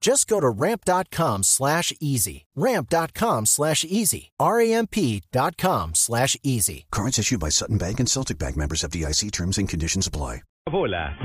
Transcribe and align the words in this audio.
Just 0.00 0.28
go 0.28 0.40
to 0.40 0.48
ramp.com 0.48 1.42
slash 1.42 1.92
easy. 2.00 2.46
Ramp.com 2.54 3.46
slash 3.46 3.84
easy. 3.84 4.30
R-A-M-P.com 4.38 5.94
slash 5.94 6.36
easy. 6.42 6.86
Cards 6.90 7.18
issued 7.18 7.40
by 7.40 7.48
Sutton 7.48 7.78
Bank 7.78 8.00
and 8.00 8.08
Celtic 8.08 8.38
Bank 8.38 8.56
members 8.56 8.84
of 8.84 8.90
DIC 8.90 9.32
terms 9.32 9.58
and 9.58 9.68
conditions 9.68 10.06
apply. 10.06 10.42
Bola. 10.70 11.16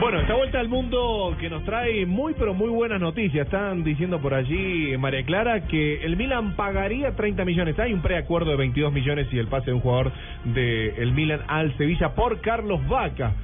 Bueno, 0.00 0.20
esta 0.20 0.34
vuelta 0.34 0.58
al 0.58 0.68
mundo 0.68 1.36
que 1.38 1.48
nos 1.48 1.64
trae 1.64 2.04
muy 2.06 2.34
pero 2.34 2.54
muy 2.54 2.70
buenas 2.70 3.00
noticias. 3.00 3.46
Están 3.46 3.84
diciendo 3.84 4.20
por 4.20 4.34
allí, 4.34 4.96
María 4.98 5.24
Clara, 5.24 5.68
que 5.68 6.04
el 6.04 6.16
Milan 6.16 6.56
pagaría 6.56 7.14
30 7.14 7.44
millones. 7.44 7.78
Hay 7.78 7.92
un 7.92 8.02
preacuerdo 8.02 8.50
de 8.50 8.56
22 8.56 8.92
millones 8.92 9.28
y 9.30 9.38
el 9.38 9.46
pase 9.46 9.66
de 9.66 9.74
un 9.74 9.80
jugador 9.80 10.12
del 10.44 11.12
Milan 11.12 11.42
al 11.46 11.76
Sevilla 11.76 12.16
por 12.16 12.40
Carlos 12.40 12.80
Vaca. 12.88 13.36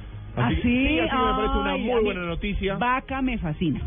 Así, 0.45 0.55
¿Ah, 0.55 0.59
sí? 0.61 0.87
sí, 0.87 0.99
así 0.99 1.15
me 1.15 1.33
parece 1.33 1.57
una 1.57 1.71
Ay, 1.73 1.81
muy 1.83 2.03
buena 2.03 2.21
noticia. 2.21 2.75
Vaca 2.77 3.21
me 3.21 3.37
fascina. 3.37 3.81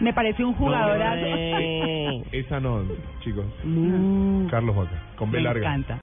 Me 0.00 0.12
parece 0.12 0.44
un 0.44 0.54
jugadorazo. 0.54 1.26
Esa 2.32 2.60
no, 2.60 2.82
chicos. 3.20 3.44
No, 3.64 4.48
Carlos 4.50 4.74
Vaca, 4.76 4.98
con 5.16 5.30
B 5.30 5.38
me 5.38 5.44
larga. 5.44 5.60
encanta. 5.60 5.98